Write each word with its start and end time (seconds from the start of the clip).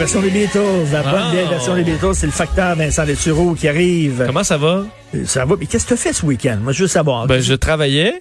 Version 0.00 0.22
des 0.22 0.30
Beatles, 0.30 0.58
la 0.92 1.02
bonne 1.02 1.12
Ah. 1.26 1.30
vieille 1.30 1.46
version 1.48 1.74
des 1.74 1.82
Beatles. 1.84 2.14
C'est 2.14 2.24
le 2.26 2.32
facteur 2.32 2.74
Vincent 2.74 3.04
Dessureau 3.04 3.52
qui 3.54 3.68
arrive. 3.68 4.22
Comment 4.26 4.42
ça 4.44 4.56
va? 4.56 4.84
Ça 5.26 5.44
va. 5.44 5.56
Mais 5.60 5.66
qu'est-ce 5.66 5.84
que 5.84 5.88
tu 5.88 5.94
as 5.94 5.96
fait 5.98 6.12
ce 6.14 6.24
week-end? 6.24 6.56
Moi, 6.62 6.72
je 6.72 6.82
veux 6.82 6.88
savoir. 6.88 7.26
Ben, 7.26 7.42
je 7.42 7.52
travaillais, 7.52 8.14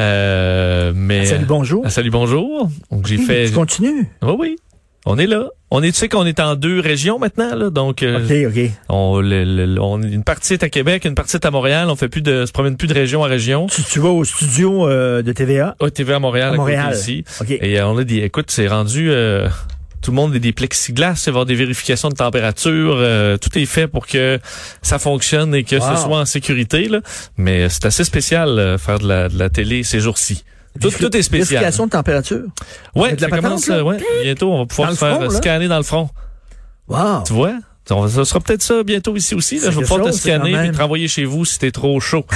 euh, 0.00 0.92
mais... 0.94 1.20
Ah, 1.22 1.26
salut, 1.26 1.44
bonjour. 1.46 1.82
Ah, 1.86 1.90
salut, 1.90 2.10
bonjour. 2.10 2.68
Donc, 2.90 3.06
j'ai 3.06 3.16
fait... 3.16 3.46
Tu 3.46 3.52
continues? 3.52 4.06
Oui, 4.22 4.34
oui. 4.38 4.56
On 5.06 5.16
est 5.18 5.26
là. 5.26 5.46
On 5.70 5.82
est, 5.82 5.92
tu 5.92 5.98
sais 5.98 6.08
qu'on 6.08 6.26
est 6.26 6.40
en 6.40 6.56
deux 6.56 6.78
régions 6.80 7.18
maintenant, 7.18 7.54
là. 7.54 7.70
Donc, 7.70 8.02
euh, 8.02 8.18
OK, 8.48 8.54
OK. 8.56 8.70
on, 8.90 9.20
le- 9.20 9.44
le- 9.44 9.80
on- 9.80 10.00
une 10.02 10.24
partie 10.24 10.52
est 10.54 10.62
à 10.62 10.68
Québec, 10.68 11.04
une 11.06 11.14
partie 11.14 11.36
est 11.36 11.44
à 11.46 11.50
Montréal. 11.50 11.88
On 11.90 11.96
fait 11.96 12.08
plus 12.08 12.22
de, 12.22 12.44
se 12.46 12.52
promène 12.52 12.76
plus 12.76 12.86
de 12.88 12.94
région 12.94 13.20
en 13.22 13.24
région. 13.24 13.66
Tu, 13.66 13.82
tu 13.82 13.98
vas 14.00 14.10
au 14.10 14.24
studio 14.24 14.86
euh, 14.88 15.22
de 15.22 15.32
TVA? 15.32 15.74
Ah, 15.80 15.90
TV 15.90 16.12
à 16.14 16.18
Montréal, 16.18 16.50
À 16.50 16.52
à, 16.52 16.56
côté 16.56 16.76
Montréal. 16.76 16.94
ici. 16.94 17.24
Et 17.48 17.80
euh, 17.80 17.88
on 17.88 17.96
a 17.98 18.04
des, 18.04 18.18
écoute, 18.18 18.50
c'est 18.50 18.66
rendu, 18.68 19.10
euh, 19.10 19.48
tout 20.04 20.10
le 20.10 20.16
monde 20.16 20.34
a 20.34 20.38
des 20.38 20.52
plexiglas, 20.52 21.14
il 21.14 21.24
va 21.24 21.26
y 21.26 21.28
avoir 21.30 21.46
des 21.46 21.54
vérifications 21.54 22.10
de 22.10 22.14
température, 22.14 22.94
euh, 22.98 23.38
tout 23.38 23.58
est 23.58 23.64
fait 23.64 23.88
pour 23.88 24.06
que 24.06 24.38
ça 24.82 24.98
fonctionne 24.98 25.54
et 25.54 25.64
que 25.64 25.76
Wow. 25.76 25.96
ce 25.96 26.02
soit 26.02 26.18
en 26.20 26.24
sécurité, 26.26 26.88
là. 26.88 27.00
Mais 27.38 27.70
c'est 27.70 27.86
assez 27.86 28.04
spécial, 28.04 28.50
euh, 28.58 28.76
faire 28.78 28.98
de 28.98 29.08
la, 29.08 29.28
de 29.30 29.38
la 29.38 29.48
télé 29.48 29.82
ces 29.82 30.00
jours-ci. 30.00 30.44
Tout, 30.80 30.90
tout 30.90 31.16
est 31.16 31.22
spécial. 31.22 31.60
Vérification 31.60 31.86
de 31.86 31.90
température? 31.92 32.42
Ouais, 32.94 33.14
de 33.16 33.22
la 33.22 33.28
ça 33.28 33.36
patente, 33.40 33.68
euh, 33.70 33.82
ouais, 33.82 33.96
bientôt, 34.22 34.52
on 34.52 34.58
va 34.58 34.66
pouvoir 34.66 34.90
se 34.92 34.96
faire 34.96 35.14
front, 35.16 35.24
euh, 35.24 35.30
scanner 35.30 35.68
dans 35.68 35.76
le 35.78 35.82
front. 35.84 36.10
Wow. 36.88 37.22
Tu 37.26 37.32
vois? 37.32 37.54
On- 37.90 38.08
Ça 38.08 38.24
sera 38.24 38.40
peut-être 38.40 38.62
ça 38.62 38.82
bientôt 38.82 39.16
ici 39.16 39.34
aussi. 39.34 39.58
Là. 39.60 39.70
Je 39.70 39.78
vais 39.78 39.82
pouvoir 39.86 40.06
te 40.06 40.12
scanner 40.12 40.68
et 40.68 40.72
te 40.72 40.78
renvoyer 40.78 41.08
chez 41.08 41.24
vous 41.24 41.44
si 41.44 41.58
t'es 41.58 41.70
trop 41.70 42.00
chaud. 42.00 42.24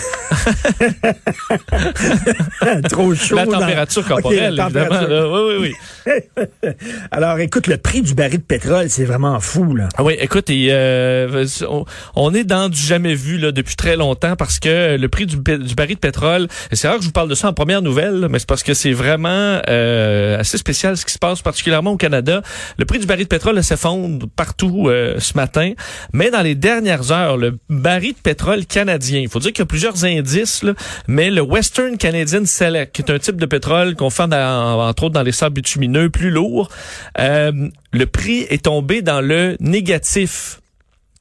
Trop 2.91 3.15
chaud. 3.15 3.37
la 3.37 3.47
dans- 3.47 3.53
température 3.61 4.03
OK, 4.03 4.09
corporelle, 4.09 4.55
la 4.55 4.65
évidemment. 4.67 5.01
là. 5.01 5.29
Oui, 5.29 5.55
oui, 5.61 5.75
oui. 6.07 6.13
Alors, 7.11 7.39
écoute, 7.39 7.67
le 7.67 7.77
prix 7.79 8.03
du 8.03 8.15
baril 8.15 8.39
de 8.39 8.43
pétrole, 8.45 8.89
c'est 8.91 9.05
vraiment 9.05 9.39
fou, 9.41 9.75
là. 9.75 9.89
Ah 9.97 10.05
oui, 10.05 10.15
écoute, 10.19 10.51
et, 10.51 10.69
euh, 10.71 11.47
on, 11.69 11.85
on 12.15 12.35
est 12.35 12.45
dans 12.45 12.69
du 12.69 12.81
jamais 12.81 13.15
vu 13.15 13.39
là, 13.39 13.53
depuis 13.53 13.77
très 13.77 13.97
longtemps 13.97 14.37
parce 14.37 14.59
que 14.59 14.97
le 14.97 15.09
prix 15.09 15.27
du, 15.27 15.37
baril 15.37 15.95
de 15.95 16.01
pétrole, 16.01 16.49
c'est 16.73 16.89
rare 16.89 16.97
que 16.97 17.03
je 17.03 17.07
vous 17.09 17.13
parle 17.13 17.29
de 17.29 17.35
ça 17.35 17.49
en 17.49 17.53
première 17.53 17.83
nouvelle, 17.83 18.29
mais 18.31 18.39
c'est 18.39 18.49
parce 18.49 18.63
que 18.63 18.75
c'est 18.75 18.93
vraiment 18.93 19.61
euh, 19.69 20.39
assez 20.39 20.59
spécial 20.59 20.97
ce 20.97 21.05
qui 21.05 21.13
se 21.13 21.19
passe, 21.19 21.43
particulièrement 21.43 21.93
au 21.93 21.97
Canada. 21.97 22.43
Le 22.79 22.85
prix 22.85 22.99
du 22.99 23.07
baril 23.07 23.25
de 23.25 23.29
pétrole 23.29 23.63
s'effondre 23.63 24.27
partout 24.37 24.87
euh, 24.89 25.17
ce 25.19 25.37
matin, 25.39 25.73
mais 26.13 26.31
dans 26.31 26.43
les 26.43 26.55
dernières 26.55 27.11
heures, 27.13 27.37
le 27.37 27.59
baril 27.71 28.13
de 28.15 28.19
pétrole 28.21 28.67
canadien, 28.67 29.21
il 29.21 29.29
faut 29.29 29.39
dire 29.39 29.53
qu'il 29.53 29.61
y 29.61 29.63
a 29.63 29.67
plusieurs 29.67 30.05
indices, 30.05 30.63
là, 30.63 30.73
mais 31.07 31.31
le 31.31 31.41
Western 31.43 31.97
Canadian 31.97 32.45
Select, 32.45 32.95
qui 32.95 33.03
est 33.03 33.11
un 33.11 33.19
type 33.19 33.37
de 33.37 33.47
pétrole 33.47 33.95
qu'on 33.97 34.11
fait 34.11 34.29
dans- 34.29 34.81
entre 34.89 35.05
autres 35.05 35.15
dans 35.15 35.23
les 35.23 35.33
sables 35.33 35.55
bitumineux 35.55 36.11
plus 36.11 36.31
lourds, 36.31 36.69
euh, 37.19 37.53
le 37.93 38.07
prix 38.07 38.41
est 38.51 38.65
tombé 38.65 39.01
dans 39.03 39.21
le 39.21 39.57
négatif. 39.61 40.61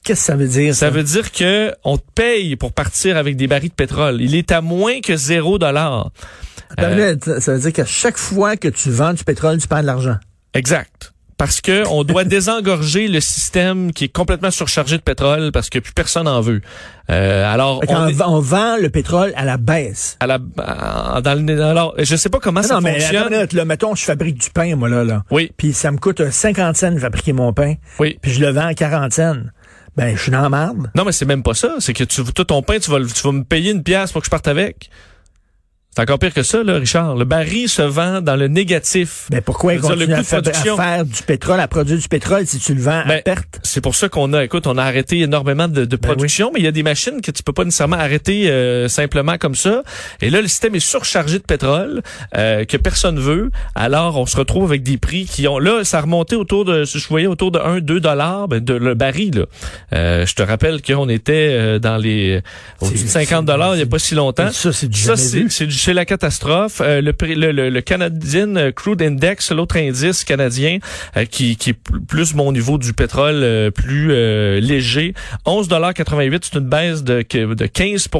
Qu'est-ce 0.04 0.20
que 0.20 0.26
ça 0.26 0.36
veut 0.36 0.48
dire, 0.48 0.74
ça? 0.74 0.80
Ça? 0.86 0.90
veut 0.90 1.02
dire 1.02 1.32
que 1.32 1.72
on 1.84 1.98
te 1.98 2.04
paye 2.14 2.56
pour 2.56 2.72
partir 2.72 3.16
avec 3.16 3.36
des 3.36 3.46
barils 3.46 3.70
de 3.70 3.74
pétrole. 3.74 4.20
Il 4.22 4.34
est 4.34 4.52
à 4.52 4.60
moins 4.60 5.00
que 5.00 5.16
zéro 5.16 5.58
dollar. 5.58 6.10
Euh, 6.80 7.16
Ça 7.40 7.52
veut 7.54 7.58
dire 7.60 7.72
qu'à 7.72 7.84
chaque 7.84 8.18
fois 8.18 8.56
que 8.56 8.68
tu 8.68 8.90
vends 8.90 9.12
du 9.14 9.24
pétrole, 9.24 9.58
tu 9.58 9.66
perds 9.68 9.82
de 9.82 9.86
l'argent. 9.86 10.16
Exact. 10.54 11.12
Parce 11.38 11.60
que 11.60 11.86
on 11.88 12.04
doit 12.04 12.24
désengorger 12.36 13.08
le 13.08 13.20
système 13.20 13.92
qui 13.92 14.04
est 14.04 14.08
complètement 14.12 14.50
surchargé 14.50 14.96
de 14.98 15.02
pétrole 15.02 15.50
parce 15.52 15.70
que 15.70 15.78
plus 15.78 15.92
personne 15.94 16.28
en 16.28 16.40
veut. 16.40 16.60
Euh, 17.10 17.50
alors, 17.50 17.80
on 17.88 18.06
est 18.08 18.12
v- 18.12 18.24
on 18.26 18.40
vend 18.40 18.76
le 18.76 18.90
pétrole 18.90 19.32
à 19.36 19.44
la 19.44 19.56
baisse. 19.56 20.16
à 20.20 20.26
la, 20.26 20.38
dans 20.38 21.46
le, 21.46 21.62
alors, 21.62 21.94
je 21.96 22.16
sais 22.16 22.28
pas 22.28 22.38
comment 22.40 22.62
ça 22.62 22.74
non, 22.74 22.80
mais 22.82 23.00
fonctionne. 23.00 23.28
une 23.28 23.34
minute, 23.36 23.52
là, 23.54 23.64
mettons, 23.64 23.94
je 23.94 24.04
fabrique 24.04 24.38
du 24.38 24.50
pain, 24.50 24.76
moi, 24.76 24.88
là, 24.90 25.04
là. 25.04 25.22
Oui, 25.30 25.50
Puis 25.56 25.72
ça 25.72 25.90
me 25.90 25.96
coûte 25.98 26.20
euh, 26.20 26.30
50 26.30 26.76
cents 26.76 26.90
de 26.92 26.98
fabriquer 26.98 27.32
mon 27.32 27.52
pain. 27.52 27.74
oui. 27.98 28.18
Puis 28.20 28.32
je 28.32 28.40
le 28.40 28.50
vends 28.50 28.66
à 28.66 28.74
40 28.74 29.12
cents. 29.12 29.36
Ben, 29.96 30.16
je 30.16 30.22
suis 30.22 30.30
dans 30.30 30.42
la 30.42 30.48
marde. 30.48 30.90
Non, 30.94 31.04
mais 31.04 31.12
c'est 31.12 31.24
même 31.24 31.42
pas 31.42 31.54
ça. 31.54 31.76
C'est 31.80 31.92
que 31.92 32.04
tu, 32.04 32.22
tout 32.24 32.44
ton 32.44 32.62
pain, 32.62 32.78
tu 32.78 32.90
vas, 32.90 32.98
tu 33.00 33.22
vas 33.22 33.32
me 33.32 33.42
payer 33.42 33.72
une 33.72 33.82
pièce 33.82 34.12
pour 34.12 34.20
que 34.22 34.26
je 34.26 34.30
parte 34.30 34.46
avec. 34.46 34.90
C'est 35.98 36.02
encore 36.02 36.20
pire 36.20 36.32
que 36.32 36.44
ça, 36.44 36.62
là, 36.62 36.76
Richard. 36.76 37.16
Le 37.16 37.24
baril 37.24 37.68
se 37.68 37.82
vend 37.82 38.20
dans 38.20 38.36
le 38.36 38.46
négatif. 38.46 39.26
Ben, 39.30 39.40
pourquoi 39.40 39.74
le 39.74 39.80
continuent 39.80 40.12
à, 40.12 40.22
faire 40.22 41.04
du 41.04 41.22
pétrole, 41.24 41.58
à 41.58 41.66
produire 41.66 41.98
du 41.98 42.06
pétrole 42.06 42.46
si 42.46 42.60
tu 42.60 42.72
le 42.72 42.80
vends 42.80 43.00
à 43.00 43.04
Ben, 43.04 43.20
perte? 43.20 43.58
C'est 43.64 43.80
pour 43.80 43.96
ça 43.96 44.08
qu'on 44.08 44.32
a, 44.32 44.44
écoute, 44.44 44.68
on 44.68 44.78
a 44.78 44.84
arrêté 44.84 45.18
énormément 45.18 45.66
de, 45.66 45.84
de 45.84 45.96
Ben 45.96 45.98
production, 45.98 46.52
mais 46.54 46.60
il 46.60 46.64
y 46.64 46.68
a 46.68 46.70
des 46.70 46.84
machines 46.84 47.20
que 47.20 47.32
tu 47.32 47.42
peux 47.42 47.52
pas 47.52 47.64
nécessairement 47.64 47.96
arrêter 47.96 48.48
euh, 48.48 48.86
simplement 48.86 49.38
comme 49.38 49.56
ça. 49.56 49.82
Et 50.22 50.30
là, 50.30 50.40
le 50.40 50.46
système 50.46 50.76
est 50.76 50.78
surchargé 50.78 51.40
de 51.40 51.42
pétrole 51.42 52.02
euh, 52.36 52.64
que 52.64 52.76
personne 52.76 53.18
veut. 53.18 53.50
Alors, 53.74 54.18
on 54.18 54.26
se 54.26 54.36
retrouve 54.36 54.70
avec 54.70 54.84
des 54.84 54.98
prix 54.98 55.24
qui 55.24 55.48
ont 55.48 55.58
là, 55.58 55.82
ça 55.82 55.98
a 55.98 56.02
remonté 56.02 56.36
autour 56.36 56.64
de, 56.64 56.84
je 56.84 57.08
voyais 57.08 57.26
autour 57.26 57.50
de 57.50 57.58
1, 57.58 57.80
2 57.80 57.98
dollars 57.98 58.46
ben, 58.46 58.62
de 58.62 58.74
le 58.74 58.94
baril. 58.94 59.34
Là. 59.34 59.46
Euh, 59.94 60.26
je 60.26 60.34
te 60.36 60.44
rappelle 60.44 60.80
qu'on 60.80 61.08
était 61.08 61.48
euh, 61.50 61.80
dans 61.80 61.96
les 61.96 62.40
au-dessus 62.80 63.02
de 63.02 63.08
C'est- 63.08 63.24
50 63.26 63.46
dollars 63.46 63.74
il 63.74 63.80
y 63.80 63.82
a 63.82 63.86
pas 63.86 63.98
si 63.98 64.14
longtemps. 64.14 64.52
Ça, 64.52 64.72
c'est 64.72 64.86
du 64.86 65.87
c'est 65.88 65.94
la 65.94 66.04
catastrophe. 66.04 66.82
Euh, 66.84 67.00
le, 67.00 67.70
le, 67.70 67.80
Canadian 67.80 68.72
Crude 68.76 69.00
Index, 69.00 69.52
l'autre 69.52 69.78
indice 69.78 70.22
canadien, 70.22 70.80
euh, 71.16 71.24
qui, 71.24 71.56
qui 71.56 71.70
est 71.70 71.72
pl- 71.72 72.00
plus 72.06 72.34
mon 72.34 72.52
niveau 72.52 72.76
du 72.76 72.92
pétrole 72.92 73.40
euh, 73.42 73.70
plus 73.70 74.08
léger, 74.60 75.14
11,88 75.46 76.40
c'est 76.42 76.58
une 76.58 76.68
baisse 76.68 77.02
de, 77.04 77.24
de 77.54 77.66
15 77.66 78.10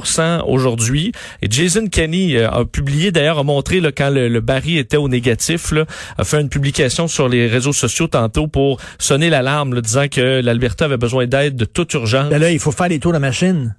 aujourd'hui. 0.46 1.12
Et 1.42 1.48
Jason 1.50 1.88
Kenney 1.88 2.42
a 2.42 2.64
publié, 2.64 3.12
d'ailleurs, 3.12 3.38
a 3.38 3.42
montré 3.42 3.80
là, 3.82 3.92
quand 3.92 4.08
le, 4.08 4.28
le 4.28 4.40
baril 4.40 4.78
était 4.78 4.96
au 4.96 5.10
négatif, 5.10 5.70
là, 5.70 5.84
a 6.16 6.24
fait 6.24 6.40
une 6.40 6.48
publication 6.48 7.06
sur 7.06 7.28
les 7.28 7.48
réseaux 7.48 7.74
sociaux 7.74 8.06
tantôt 8.06 8.46
pour 8.48 8.80
sonner 8.98 9.28
l'alarme, 9.28 9.78
disant 9.82 10.08
que 10.08 10.40
l'Alberta 10.40 10.86
avait 10.86 10.96
besoin 10.96 11.26
d'aide 11.26 11.56
de 11.56 11.66
toute 11.66 11.92
urgence. 11.92 12.30
Ben 12.30 12.38
là, 12.40 12.50
il 12.50 12.60
faut 12.60 12.72
faire 12.72 12.88
des 12.88 12.98
tours 12.98 13.12
de 13.12 13.18
machine. 13.18 13.74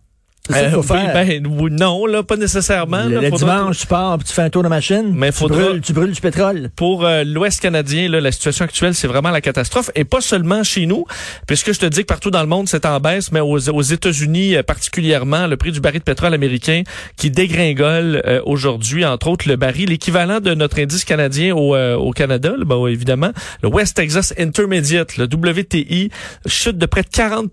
Euh, 0.55 0.71
faut 0.71 0.79
oui, 0.81 0.87
faire. 0.87 1.13
ben, 1.13 1.43
non, 1.71 2.05
là, 2.05 2.23
pas 2.23 2.35
nécessairement. 2.35 3.03
le 3.05 3.15
là, 3.15 3.21
le 3.21 3.31
dimanche, 3.31 3.79
tu 3.79 3.87
pars, 3.87 4.17
puis 4.17 4.27
tu 4.27 4.33
fais 4.33 4.41
un 4.41 4.49
tour 4.49 4.63
de 4.63 4.67
machine. 4.67 5.11
Mais 5.13 5.31
tu, 5.31 5.37
faudra- 5.37 5.61
brûles, 5.63 5.81
tu 5.81 5.93
brûles 5.93 6.11
du 6.11 6.21
pétrole. 6.21 6.69
pour 6.75 7.05
euh, 7.05 7.23
l'Ouest 7.23 7.61
canadien, 7.61 8.09
là, 8.09 8.19
la 8.21 8.31
situation 8.31 8.65
actuelle, 8.65 8.95
c'est 8.95 9.07
vraiment 9.07 9.29
la 9.31 9.41
catastrophe. 9.41 9.91
Et 9.95 10.05
pas 10.05 10.21
seulement 10.21 10.63
chez 10.63 10.85
nous, 10.85 11.05
puisque 11.47 11.73
je 11.73 11.79
te 11.79 11.85
dis 11.85 12.01
que 12.01 12.05
partout 12.07 12.31
dans 12.31 12.41
le 12.41 12.47
monde, 12.47 12.67
c'est 12.67 12.85
en 12.85 12.99
baisse, 12.99 13.31
mais 13.31 13.39
aux, 13.39 13.69
aux 13.69 13.81
États-Unis 13.81 14.55
euh, 14.55 14.63
particulièrement, 14.63 15.47
le 15.47 15.57
prix 15.57 15.71
du 15.71 15.79
baril 15.81 15.99
de 15.99 16.03
pétrole 16.03 16.33
américain 16.33 16.83
qui 17.17 17.29
dégringole 17.31 18.21
euh, 18.25 18.41
aujourd'hui, 18.45 19.05
entre 19.05 19.27
autres 19.27 19.47
le 19.47 19.55
baril, 19.55 19.89
l'équivalent 19.89 20.39
de 20.39 20.53
notre 20.53 20.79
indice 20.79 21.05
canadien 21.05 21.55
au, 21.55 21.75
au 21.77 22.11
Canada, 22.11 22.53
là, 22.57 22.65
ben, 22.65 22.87
évidemment, 22.87 23.31
le 23.61 23.69
West 23.69 23.95
Texas 23.97 24.33
Intermediate, 24.37 25.17
le 25.17 25.25
WTI, 25.25 26.09
chute 26.45 26.77
de 26.77 26.85
près 26.85 27.01
de 27.03 27.07
40 27.07 27.49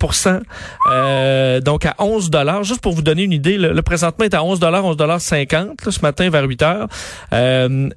euh, 0.90 1.60
donc 1.60 1.84
à 1.86 1.94
11 1.98 2.30
dollars. 2.30 2.64
Juste 2.64 2.80
pour 2.86 2.94
vous 2.94 3.02
donner 3.02 3.24
une 3.24 3.32
idée, 3.32 3.58
le, 3.58 3.72
le 3.72 3.82
présentement 3.82 4.26
est 4.26 4.34
à 4.34 4.44
11 4.44 4.60
dollars, 4.60 4.84
11 4.84 4.97
dollars 4.97 5.20
50 5.20 5.91
ce 5.91 6.00
matin 6.02 6.30
vers 6.30 6.44
8 6.44 6.62
heures. 6.62 6.88
Euh, 7.32 7.88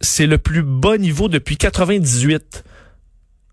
c'est 0.00 0.24
le 0.24 0.38
plus 0.38 0.62
bas 0.62 0.96
niveau 0.96 1.28
depuis 1.28 1.58
98. 1.58 2.64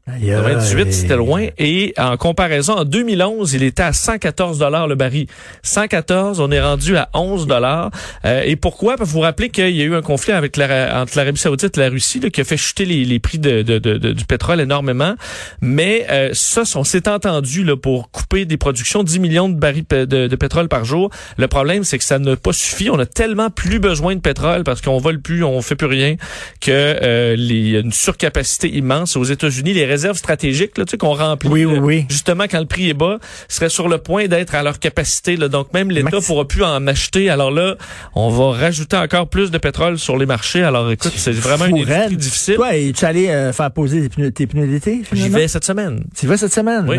98, 0.07 0.93
c'était 0.93 1.15
loin. 1.15 1.47
Et 1.57 1.93
en 1.97 2.15
comparaison, 2.15 2.73
en 2.73 2.85
2011, 2.85 3.53
il 3.55 3.63
était 3.63 3.81
à 3.81 3.91
114 3.91 4.59
dollars 4.59 4.87
le 4.87 4.93
baril. 4.93 5.25
114, 5.63 6.39
on 6.39 6.51
est 6.51 6.61
rendu 6.61 6.95
à 6.95 7.09
11 7.15 7.47
dollars. 7.47 7.89
Euh, 8.23 8.43
et 8.45 8.55
pourquoi? 8.55 8.97
Parce 8.97 9.09
que 9.09 9.13
vous 9.13 9.19
vous 9.19 9.23
rappelez 9.23 9.49
qu'il 9.49 9.75
y 9.75 9.81
a 9.81 9.85
eu 9.85 9.95
un 9.95 10.03
conflit 10.03 10.33
avec 10.33 10.57
la, 10.57 11.01
entre 11.01 11.17
l'Arabie 11.17 11.39
Saoudite 11.39 11.75
et 11.77 11.81
la 11.81 11.89
Russie 11.89 12.19
là, 12.19 12.29
qui 12.29 12.39
a 12.39 12.43
fait 12.43 12.55
chuter 12.57 12.85
les, 12.85 13.03
les 13.03 13.19
prix 13.19 13.39
de, 13.39 13.63
de- 13.63 13.79
de- 13.79 14.11
du 14.11 14.25
pétrole 14.25 14.61
énormément. 14.61 15.15
Mais 15.61 16.05
euh, 16.11 16.29
ça, 16.33 16.61
on 16.75 16.83
s'est 16.83 17.09
entendu 17.09 17.63
là, 17.63 17.75
pour 17.75 18.11
couper 18.11 18.45
des 18.45 18.57
productions 18.57 19.01
10 19.01 19.17
millions 19.19 19.49
de 19.49 19.55
barils 19.55 19.85
de, 19.89 20.35
pétrole 20.35 20.67
par 20.67 20.85
jour. 20.85 21.09
Le 21.37 21.47
problème, 21.47 21.83
c'est 21.83 21.97
que 21.97 22.03
ça 22.03 22.19
n'a 22.19 22.35
pas 22.35 22.53
suffi. 22.53 22.91
On 22.91 22.99
a 22.99 23.07
tellement 23.07 23.49
plus 23.49 23.79
besoin 23.79 24.13
de 24.15 24.21
pétrole 24.21 24.63
parce 24.63 24.81
qu'on 24.81 24.99
vole 24.99 25.19
plus, 25.19 25.43
on 25.43 25.61
fait 25.63 25.75
plus 25.75 25.87
rien, 25.87 26.15
que 26.61 26.69
euh, 26.71 27.35
les, 27.35 27.55
il 27.55 27.69
y 27.71 27.75
a 27.77 27.79
une 27.79 27.91
surcapacité 27.91 28.69
immense. 28.69 29.15
Aux 29.17 29.23
États-Unis, 29.23 29.73
les 29.73 29.85
réserves 29.95 30.17
stratégiques 30.17 30.77
là, 30.77 30.85
tu 30.85 30.91
sais, 30.91 30.97
qu'on 30.97 31.13
remplit, 31.13 31.49
Oui, 31.49 31.65
oui, 31.65 31.75
euh, 31.77 31.79
oui. 31.79 32.05
justement 32.09 32.45
quand 32.49 32.59
le 32.59 32.65
prix 32.65 32.89
est 32.89 32.93
bas, 32.93 33.17
seraient 33.47 33.69
sur 33.69 33.87
le 33.87 33.97
point 33.97 34.27
d'être 34.27 34.53
à 34.55 34.61
leur 34.63 34.79
capacité. 34.79 35.35
Là. 35.37 35.47
Donc 35.47 35.73
même 35.73 35.89
l'État 35.89 36.09
Max- 36.11 36.27
pourra 36.27 36.47
plus 36.47 36.63
en 36.63 36.85
acheter. 36.87 37.29
Alors 37.29 37.51
là, 37.51 37.75
on 38.13 38.29
va 38.29 38.51
rajouter 38.57 38.97
encore 38.97 39.27
plus 39.29 39.51
de 39.51 39.57
pétrole 39.57 39.97
sur 39.97 40.17
les 40.17 40.25
marchés. 40.25 40.63
Alors 40.63 40.91
écoute, 40.91 41.13
c'est 41.15 41.31
vraiment 41.31 41.65
une 41.65 41.77
industrie 41.91 42.17
difficile. 42.17 42.55
Toi, 42.55 42.75
es-tu 42.77 43.05
allé 43.05 43.29
euh, 43.29 43.53
faire 43.53 43.71
poser 43.71 44.01
tes 44.01 44.09
pneus, 44.09 44.31
tes 44.31 44.47
pneus 44.47 44.67
d'été? 44.67 45.01
J'y 45.11 45.29
vais 45.29 45.47
cette 45.47 45.65
semaine. 45.65 46.03
Tu 46.17 46.25
y 46.25 46.29
vas 46.29 46.37
cette 46.37 46.53
semaine? 46.53 46.85
Oui. 46.87 46.97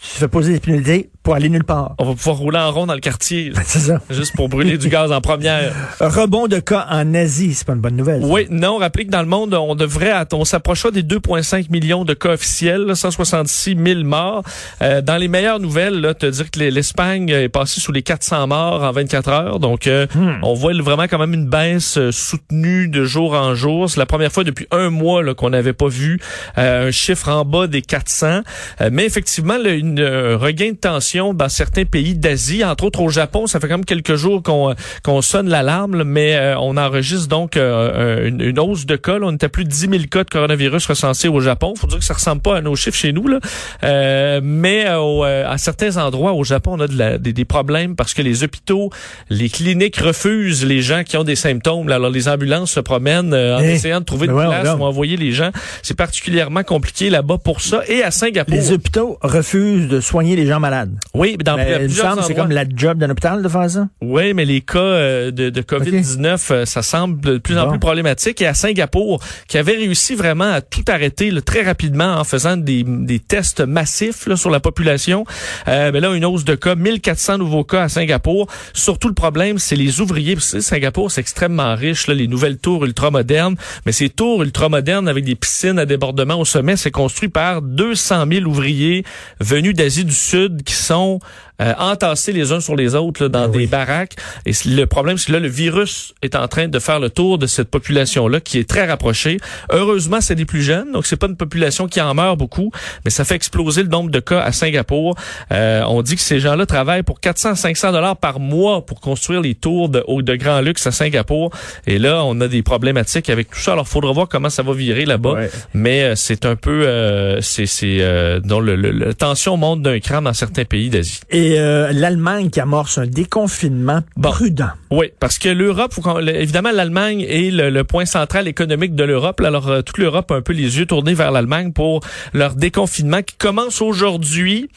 Tu 0.00 0.18
fais 0.18 0.28
poser 0.28 0.52
les 0.54 0.60
pneus 0.60 0.78
d'été? 0.80 1.10
Pour 1.24 1.34
aller 1.34 1.48
nulle 1.48 1.64
part. 1.64 1.94
On 1.98 2.04
va 2.04 2.14
pouvoir 2.14 2.36
rouler 2.36 2.58
en 2.58 2.70
rond 2.70 2.86
dans 2.86 2.94
le 2.94 3.00
quartier, 3.00 3.50
C'est 3.64 3.80
ça. 3.80 4.00
juste 4.10 4.36
pour 4.36 4.48
brûler 4.48 4.78
du 4.78 4.88
gaz 4.88 5.10
en 5.10 5.20
première. 5.20 5.72
Rebond 5.98 6.46
de 6.46 6.60
cas 6.60 6.86
en 6.90 7.12
Asie, 7.14 7.54
c'est 7.54 7.66
pas 7.66 7.72
une 7.72 7.80
bonne 7.80 7.96
nouvelle. 7.96 8.20
ça. 8.22 8.28
Oui, 8.28 8.46
non, 8.50 8.76
rappelez 8.78 9.06
que 9.06 9.10
dans 9.10 9.22
le 9.22 9.26
monde, 9.28 9.54
on 9.54 9.74
devrait, 9.74 10.12
on 10.32 10.44
s'approchera 10.44 10.90
des 10.92 11.02
2,5 11.02 11.70
millions 11.70 12.04
de 12.04 12.14
cas 12.14 12.34
officiels, 12.34 12.82
là, 12.82 12.94
166 12.94 13.74
000 13.82 14.04
morts. 14.04 14.42
Euh, 14.82 15.00
dans 15.00 15.16
les 15.16 15.28
meilleures 15.28 15.60
nouvelles, 15.60 15.98
là, 16.00 16.12
te 16.14 16.26
dire 16.26 16.50
que 16.50 16.58
l'E- 16.60 16.70
l'Espagne 16.70 17.30
est 17.30 17.48
passée 17.48 17.80
sous 17.80 17.90
les 17.92 18.02
400 18.02 18.46
morts 18.48 18.82
en 18.82 18.92
24 18.92 19.28
heures. 19.30 19.58
Donc, 19.60 19.86
euh, 19.86 20.06
on 20.42 20.52
voit 20.52 20.74
vraiment 20.74 21.04
quand 21.04 21.18
même 21.18 21.32
une 21.32 21.48
baisse 21.48 21.96
euh, 21.96 22.12
soutenue 22.12 22.88
de 22.88 23.04
jour 23.04 23.32
en 23.32 23.54
jour. 23.54 23.88
C'est 23.88 23.98
la 23.98 24.06
première 24.06 24.30
fois 24.30 24.44
depuis 24.44 24.66
un 24.70 24.90
mois 24.90 25.22
là, 25.22 25.32
qu'on 25.34 25.48
n'avait 25.50 25.72
pas 25.72 25.88
vu 25.88 26.20
euh, 26.58 26.88
un 26.88 26.90
chiffre 26.90 27.30
en 27.30 27.46
bas 27.46 27.66
des 27.66 27.80
400. 27.80 28.40
Euh, 28.82 28.90
mais 28.92 29.06
effectivement, 29.06 29.56
là, 29.56 29.70
une, 29.70 30.00
un 30.00 30.36
regain 30.36 30.72
de 30.72 30.76
tension 30.76 31.13
dans 31.22 31.48
certains 31.48 31.84
pays 31.84 32.14
d'Asie, 32.14 32.64
entre 32.64 32.84
autres 32.84 33.00
au 33.00 33.08
Japon. 33.08 33.46
Ça 33.46 33.60
fait 33.60 33.68
quand 33.68 33.74
même 33.78 33.84
quelques 33.84 34.16
jours 34.16 34.42
qu'on 34.42 34.70
euh, 34.70 34.74
qu'on 35.02 35.22
sonne 35.22 35.48
l'alarme, 35.48 36.02
mais 36.02 36.34
euh, 36.36 36.58
on 36.58 36.76
enregistre 36.76 37.28
donc 37.28 37.56
euh, 37.56 38.26
une, 38.28 38.40
une 38.40 38.58
hausse 38.58 38.86
de 38.86 38.96
cas. 38.96 39.18
là. 39.18 39.26
On 39.26 39.32
était 39.34 39.48
plus 39.48 39.64
de 39.64 39.70
10 39.70 39.76
000 39.90 39.92
cas 40.10 40.24
de 40.24 40.30
coronavirus 40.30 40.86
recensés 40.86 41.28
au 41.28 41.40
Japon. 41.40 41.74
Faut 41.76 41.86
dire 41.86 41.98
que 41.98 42.04
ça 42.04 42.14
ressemble 42.14 42.42
pas 42.42 42.56
à 42.56 42.60
nos 42.60 42.74
chiffres 42.74 42.98
chez 42.98 43.12
nous, 43.12 43.28
là. 43.28 43.38
Euh, 43.84 44.40
mais 44.42 44.86
euh, 44.86 44.98
euh, 45.24 45.48
à 45.48 45.58
certains 45.58 45.96
endroits 45.98 46.32
au 46.32 46.42
Japon, 46.44 46.72
on 46.76 46.80
a 46.80 46.88
de 46.88 46.98
la- 46.98 47.18
des, 47.18 47.32
des 47.32 47.44
problèmes 47.44 47.94
parce 47.96 48.14
que 48.14 48.22
les 48.22 48.42
hôpitaux, 48.42 48.90
les 49.30 49.48
cliniques 49.48 49.96
refusent 49.96 50.64
les 50.64 50.80
gens 50.82 51.02
qui 51.04 51.16
ont 51.16 51.24
des 51.24 51.36
symptômes. 51.36 51.88
là. 51.88 51.96
Alors 51.96 52.10
les 52.10 52.28
ambulances 52.28 52.72
se 52.72 52.80
promènent 52.80 53.32
euh, 53.34 53.56
en 53.58 53.60
Eh, 53.60 53.72
essayant 53.74 54.00
de 54.00 54.04
trouver 54.04 54.26
une 54.26 54.32
voyons 54.32 54.50
place 54.50 54.64
donc. 54.64 54.80
où 54.80 54.84
envoyer 54.84 55.16
les 55.16 55.32
gens. 55.32 55.50
C'est 55.82 55.96
particulièrement 55.96 56.62
compliqué 56.62 57.10
là-bas 57.10 57.38
pour 57.38 57.60
ça. 57.60 57.82
Et 57.88 58.02
à 58.02 58.10
Singapour. 58.10 58.54
Les 58.54 58.72
hôpitaux 58.72 59.18
refusent 59.22 59.88
de 59.88 60.00
soigner 60.00 60.36
les 60.36 60.46
gens 60.46 60.60
malades. 60.60 60.94
Oui, 61.12 61.36
dans 61.44 61.56
Mais 61.56 61.66
il 61.68 61.72
me 61.74 61.78
plusieurs 61.86 62.24
c'est 62.24 62.34
comme 62.34 62.50
la 62.50 62.64
job 62.68 62.98
d'un 62.98 63.10
hôpital 63.10 63.42
de 63.42 63.48
faire 63.48 63.70
ça. 63.70 63.88
Oui, 64.00 64.34
mais 64.34 64.44
les 64.44 64.60
cas 64.62 64.78
euh, 64.78 65.30
de, 65.30 65.50
de 65.50 65.60
COVID-19, 65.62 66.40
euh, 66.50 66.64
ça 66.64 66.82
semble 66.82 67.20
de 67.20 67.38
plus 67.38 67.56
en 67.58 67.64
Bon. 67.66 67.70
plus 67.70 67.78
problématique. 67.78 68.40
Et 68.42 68.46
à 68.46 68.54
Singapour, 68.54 69.22
qui 69.46 69.56
avait 69.58 69.76
réussi 69.76 70.14
vraiment 70.16 70.50
à 70.52 70.60
tout 70.60 70.84
arrêter 70.88 71.30
là, 71.30 71.40
très 71.40 71.62
rapidement 71.62 72.16
en 72.16 72.24
faisant 72.24 72.56
des, 72.56 72.84
des 72.84 73.20
tests 73.20 73.60
massifs 73.60 74.26
là, 74.26 74.36
sur 74.36 74.50
la 74.50 74.58
population, 74.60 75.24
euh, 75.68 75.90
mais 75.92 76.00
là, 76.00 76.12
une 76.14 76.24
hausse 76.24 76.44
de 76.44 76.54
cas, 76.56 76.74
1400 76.74 77.38
nouveaux 77.38 77.64
cas 77.64 77.82
à 77.84 77.88
Singapour. 77.88 78.48
Surtout 78.72 79.08
le 79.08 79.14
problème, 79.14 79.58
c'est 79.58 79.76
les 79.76 80.00
ouvriers. 80.00 80.34
Parce 80.34 80.52
que 80.52 80.60
Singapour, 80.60 81.10
c'est 81.12 81.20
extrêmement 81.20 81.74
riche, 81.76 82.06
là, 82.08 82.14
les 82.14 82.26
nouvelles 82.26 82.58
tours 82.58 82.84
ultramodernes. 82.84 83.54
Mais 83.86 83.92
ces 83.92 84.08
tours 84.08 84.42
ultramodernes 84.42 85.06
avec 85.08 85.24
des 85.24 85.36
piscines 85.36 85.78
à 85.78 85.86
débordement 85.86 86.40
au 86.40 86.44
sommet, 86.44 86.76
c'est 86.76 86.90
construit 86.90 87.28
par 87.28 87.62
200 87.62 88.24
000 88.32 88.46
ouvriers 88.46 89.04
venus 89.40 89.74
d'Asie 89.74 90.04
du 90.04 90.12
Sud 90.14 90.62
qui 90.64 90.74
sont 90.74 90.93
são 90.94 91.18
euh, 91.60 91.72
entassés 91.78 92.32
les 92.32 92.52
uns 92.52 92.60
sur 92.60 92.74
les 92.76 92.94
autres 92.94 93.22
là, 93.24 93.28
dans 93.28 93.48
Ben 93.48 93.58
des 93.60 93.66
baraques. 93.66 94.14
Et 94.46 94.52
le 94.66 94.84
problème, 94.86 95.18
c'est 95.18 95.26
que 95.28 95.32
là, 95.32 95.40
le 95.40 95.48
virus 95.48 96.12
est 96.22 96.34
en 96.34 96.48
train 96.48 96.68
de 96.68 96.78
faire 96.78 96.98
le 97.00 97.10
tour 97.10 97.38
de 97.38 97.46
cette 97.46 97.70
population-là 97.70 98.40
qui 98.40 98.58
est 98.58 98.68
très 98.68 98.86
rapprochée. 98.86 99.38
Heureusement, 99.70 100.20
c'est 100.20 100.34
des 100.34 100.44
plus 100.44 100.62
jeunes, 100.62 100.92
donc 100.92 101.06
c'est 101.06 101.16
pas 101.16 101.26
une 101.26 101.36
population 101.36 101.86
qui 101.86 102.00
en 102.00 102.12
meurt 102.14 102.36
beaucoup, 102.38 102.70
mais 103.04 103.10
ça 103.10 103.24
fait 103.24 103.34
exploser 103.36 103.82
le 103.82 103.88
nombre 103.88 104.10
de 104.10 104.20
cas 104.20 104.40
à 104.40 104.52
Singapour. 104.52 105.16
Euh, 105.52 105.82
on 105.86 106.02
dit 106.02 106.16
que 106.16 106.22
ces 106.22 106.40
gens-là 106.40 106.66
travaillent 106.66 107.02
pour 107.02 107.20
400-500 107.20 107.92
dollars 107.92 108.16
par 108.16 108.40
mois 108.40 108.84
pour 108.84 109.00
construire 109.00 109.40
les 109.40 109.54
tours 109.54 109.88
de, 109.88 110.02
haut- 110.06 110.22
de 110.22 110.34
grand 110.34 110.60
luxe 110.60 110.86
à 110.86 110.90
Singapour. 110.92 111.50
Et 111.86 111.98
là, 111.98 112.22
on 112.24 112.40
a 112.40 112.48
des 112.48 112.62
problématiques 112.62 113.30
avec 113.30 113.50
tout 113.50 113.58
ça. 113.60 113.72
Alors, 113.72 113.86
faudra 113.88 114.12
voir 114.12 114.28
comment 114.28 114.50
ça 114.50 114.62
va 114.62 114.72
virer 114.72 115.04
là-bas. 115.04 115.32
Ouais. 115.34 115.50
Mais 115.72 116.02
euh, 116.04 116.14
c'est 116.16 116.46
un 116.46 116.56
peu, 116.56 116.86
euh, 116.86 117.40
c'est, 117.40 117.66
c'est, 117.66 117.98
euh, 118.00 118.40
dont 118.40 118.60
le, 118.60 118.76
le- 118.76 118.90
la 118.90 119.14
tension 119.14 119.56
monte 119.56 119.82
d'un 119.82 120.00
cran 120.00 120.22
dans 120.22 120.32
certains 120.32 120.64
pays 120.64 120.90
d'Asie. 120.90 121.20
Et 121.30 121.43
euh, 121.58 121.92
l'Allemagne 121.92 122.50
qui 122.50 122.60
amorce 122.60 122.98
un 122.98 123.06
déconfinement 123.06 124.00
Bon. 124.16 124.30
prudent. 124.30 124.68
Oui, 124.90 125.10
parce 125.20 125.38
que 125.38 125.48
l'Europe, 125.48 125.92
évidemment, 126.26 126.70
l'Allemagne 126.72 127.20
est 127.28 127.50
le, 127.50 127.70
le 127.70 127.84
point 127.84 128.04
central 128.04 128.46
économique 128.48 128.94
de 128.94 129.02
l'Europe. 129.04 129.40
Alors, 129.40 129.68
euh, 129.68 129.82
toute 129.82 129.98
l'Europe 129.98 130.30
a 130.30 130.36
un 130.36 130.40
peu 130.42 130.52
les 130.52 130.78
yeux 130.78 130.86
tournés 130.86 131.14
vers 131.14 131.32
l'Allemagne 131.32 131.72
pour 131.72 132.00
leur 132.32 132.54
déconfinement 132.54 133.22
qui 133.22 133.34
commence 133.36 133.82
aujourd'hui 133.82 134.68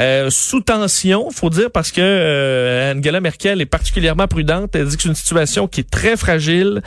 euh, 0.00 0.30
sous 0.30 0.60
tension, 0.62 1.30
faut 1.30 1.50
dire, 1.50 1.70
parce 1.70 1.92
que 1.92 2.00
euh, 2.00 2.94
Angela 2.94 3.20
Merkel 3.20 3.60
est 3.60 3.66
particulièrement 3.66 4.26
prudente. 4.26 4.74
Elle 4.74 4.86
dit 4.86 4.96
que 4.96 5.02
c'est 5.02 5.08
une 5.10 5.14
situation 5.14 5.68
qui 5.68 5.80
est 5.80 5.90
très 5.90 6.16
fragile. 6.16 6.82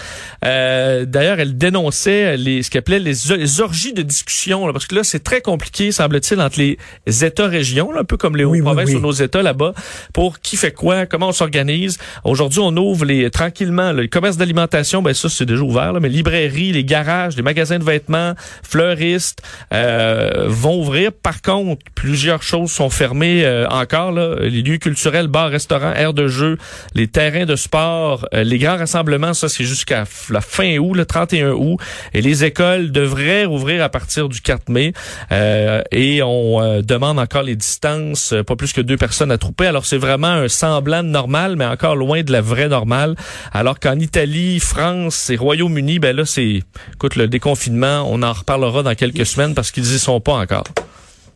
Euh, 0.45 1.05
D'ailleurs, 1.05 1.39
elle 1.39 1.57
dénonçait 1.57 2.37
les, 2.37 2.63
ce 2.63 2.71
qu'elle 2.71 2.79
appelait 2.79 2.99
les, 2.99 3.13
les 3.37 3.61
orgies 3.61 3.93
de 3.93 4.01
discussion, 4.01 4.65
là, 4.65 4.73
parce 4.73 4.87
que 4.87 4.95
là, 4.95 5.03
c'est 5.03 5.23
très 5.23 5.41
compliqué, 5.41 5.91
semble-t-il, 5.91 6.41
entre 6.41 6.57
les 6.59 6.77
États-régions, 7.23 7.91
un 7.95 8.03
peu 8.03 8.17
comme 8.17 8.35
les 8.35 8.45
Oui, 8.45 8.59
oui, 8.59 8.63
provinces 8.63 8.89
oui. 8.89 8.95
ou 8.95 8.99
nos 9.01 9.11
États 9.11 9.28
là-bas, 9.37 9.73
pour 10.13 10.39
qui 10.39 10.57
fait 10.57 10.71
quoi, 10.71 11.05
comment 11.05 11.29
on 11.29 11.31
s'organise. 11.31 11.97
Aujourd'hui, 12.23 12.59
on 12.59 12.75
ouvre 12.75 13.05
les 13.05 13.29
tranquillement 13.29 13.91
le 13.91 14.07
commerce 14.07 14.37
d'alimentation, 14.37 15.01
ben 15.01 15.13
ça 15.13 15.29
c'est 15.29 15.45
déjà 15.45 15.61
ouvert, 15.61 15.93
là, 15.93 15.99
mais 15.99 16.09
librairies, 16.09 16.71
les 16.71 16.83
garages, 16.83 17.35
les 17.35 17.43
magasins 17.43 17.79
de 17.79 17.83
vêtements, 17.83 18.33
fleuristes 18.63 19.41
euh, 19.73 20.45
vont 20.47 20.79
ouvrir. 20.79 21.11
Par 21.11 21.41
contre, 21.41 21.83
plusieurs 21.95 22.43
choses 22.43 22.71
sont 22.71 22.89
fermées 22.89 23.45
euh, 23.45 23.67
encore. 23.69 24.11
Là. 24.11 24.35
Les 24.41 24.61
lieux 24.61 24.77
culturels, 24.77 25.27
bars, 25.27 25.49
restaurants, 25.49 25.93
aires 25.93 26.13
de 26.13 26.27
jeu, 26.27 26.57
les 26.95 27.07
terrains 27.07 27.45
de 27.45 27.55
sport, 27.55 28.27
euh, 28.33 28.43
les 28.43 28.57
grands 28.57 28.77
rassemblements, 28.77 29.33
ça 29.33 29.49
c'est 29.49 29.63
jusqu'à 29.63 30.05
la 30.29 30.41
fin 30.41 30.77
août, 30.77 30.93
le 30.95 31.05
31 31.05 31.51
août. 31.51 31.77
Et 32.13 32.21
les 32.21 32.43
écoles 32.43 32.91
devraient 32.91 33.45
rouvrir 33.45 33.83
à 33.83 33.89
partir 33.89 34.29
du 34.29 34.41
4 34.41 34.69
mai. 34.69 34.93
Euh, 35.31 35.81
et 35.91 36.21
on 36.23 36.61
euh, 36.61 36.81
demande 36.81 37.19
encore 37.19 37.43
les 37.43 37.55
distances, 37.55 38.33
euh, 38.33 38.43
pas 38.43 38.55
plus 38.55 38.73
que 38.73 38.81
deux 38.81 38.97
personnes 38.97 39.18
trouper. 39.37 39.67
Alors 39.67 39.85
c'est 39.85 39.97
vraiment 39.97 40.27
un 40.27 40.47
semblant 40.47 41.03
de 41.03 41.09
normal, 41.09 41.55
mais 41.55 41.65
encore 41.65 41.95
loin 41.95 42.23
de 42.23 42.31
la 42.31 42.41
vraie 42.41 42.67
normale. 42.67 43.15
Alors 43.51 43.79
qu'en 43.79 43.97
Italie, 43.99 44.59
France 44.59 45.29
et 45.29 45.35
Royaume-Uni, 45.35 45.99
ben 45.99 46.15
là 46.15 46.25
c'est, 46.25 46.63
écoute, 46.93 47.15
le 47.15 47.27
déconfinement, 47.27 48.05
on 48.07 48.23
en 48.23 48.33
reparlera 48.33 48.83
dans 48.83 48.95
quelques 48.95 49.25
semaines 49.25 49.53
parce 49.53 49.71
qu'ils 49.71 49.93
y 49.93 49.99
sont 49.99 50.19
pas 50.19 50.33
encore. 50.33 50.65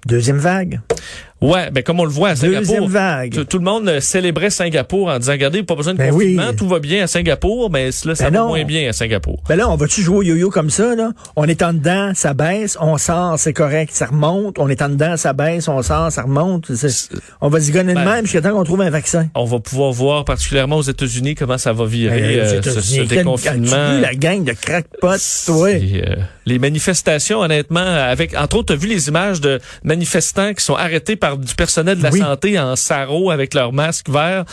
Deuxième 0.05 0.37
vague. 0.37 0.81
Ouais, 1.43 1.69
ben 1.71 1.83
comme 1.83 1.99
on 1.99 2.05
le 2.05 2.09
voit 2.11 2.29
à 2.29 2.35
Deuxième 2.35 2.63
Singapour. 2.63 2.87
vague. 2.89 3.33
Tout, 3.33 3.43
tout 3.43 3.57
le 3.57 3.65
monde 3.65 3.87
euh, 3.89 3.99
célébrait 3.99 4.49
Singapour 4.49 5.09
en 5.09 5.19
disant, 5.19 5.33
regardez, 5.33 5.61
pas 5.63 5.75
besoin 5.75 5.93
de 5.93 5.97
Ben 5.99 6.11
confinement, 6.11 6.43
oui. 6.49 6.55
tout 6.55 6.67
va 6.67 6.79
bien 6.79 7.03
à 7.03 7.07
Singapour, 7.07 7.69
mais 7.69 7.89
là, 8.05 8.15
ça 8.15 8.25
Ben 8.29 8.33
va 8.33 8.39
non. 8.39 8.47
moins 8.47 8.63
bien 8.63 8.89
à 8.89 8.93
Singapour. 8.93 9.43
Ben 9.49 9.55
là, 9.57 9.69
on 9.69 9.75
va-tu 9.75 10.01
jouer 10.01 10.17
au 10.17 10.23
yo-yo 10.23 10.49
comme 10.49 10.69
ça, 10.69 10.95
là? 10.95 11.11
On 11.35 11.43
est 11.45 11.61
en 11.61 11.73
dedans, 11.73 12.11
ça 12.15 12.33
baisse, 12.33 12.77
on 12.79 12.97
sort, 12.97 13.37
c'est 13.37 13.51
correct, 13.53 13.91
ça 13.93 14.05
remonte. 14.05 14.57
On 14.57 14.69
est 14.69 14.81
en 14.81 14.89
dedans, 14.89 15.17
ça 15.17 15.33
baisse, 15.33 15.67
on 15.67 15.81
sort, 15.81 16.11
ça 16.11 16.21
remonte. 16.21 16.71
On 17.41 17.49
va 17.49 17.59
zigonner 17.59 17.93
de 17.93 17.99
Ben, 17.99 18.05
même 18.05 18.25
jusqu'à 18.25 18.41
temps 18.41 18.51
qu'on 18.53 18.63
trouve 18.63 18.81
un 18.81 18.89
vaccin. 18.89 19.27
On 19.35 19.43
va 19.45 19.59
pouvoir 19.59 19.91
voir, 19.91 20.23
particulièrement 20.25 20.77
aux 20.77 20.81
États-Unis, 20.81 21.35
comment 21.35 21.57
ça 21.57 21.73
va 21.73 21.85
virer 21.85 22.21
Ben, 22.21 22.39
euh, 22.39 22.61
ce, 22.61 22.79
ce 22.81 23.01
déconfinement. 23.01 23.99
La 23.99 24.15
gang 24.15 24.43
de 24.45 24.53
crackpots, 24.53 25.17
toi? 25.45 25.69
Euh, 25.69 26.15
les 26.45 26.57
manifestations, 26.59 27.39
honnêtement, 27.39 27.79
avec 27.81 28.33
entre 28.37 28.57
autres, 28.57 28.67
tu 28.67 28.73
as 28.73 28.75
vu 28.77 28.87
les 28.87 29.09
images 29.09 29.41
de 29.41 29.59
manifestants 29.83 30.53
qui 30.53 30.63
sont 30.63 30.75
arrêtés 30.75 31.15
par 31.15 31.32
du 31.37 31.55
personnel 31.55 31.97
de 31.97 32.03
la 32.03 32.11
Oui. 32.11 32.19
santé 32.19 32.59
en 32.59 32.75
sarrau 32.75 33.31
avec 33.31 33.53
leur 33.53 33.73
masque 33.73 34.09
vert. 34.09 34.45